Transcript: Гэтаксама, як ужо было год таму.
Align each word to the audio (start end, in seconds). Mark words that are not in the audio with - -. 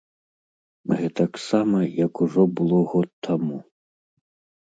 Гэтаксама, 1.01 1.77
як 2.05 2.13
ужо 2.25 2.45
было 2.61 2.79
год 2.95 3.09
таму. 3.29 3.57